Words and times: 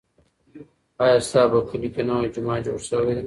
ایا 1.03 1.17
ستا 1.27 1.41
په 1.51 1.57
کلي 1.69 1.89
کې 1.93 2.01
نوی 2.09 2.29
جومات 2.33 2.61
جوړ 2.65 2.77
شوی 2.89 3.13
دی؟ 3.15 3.19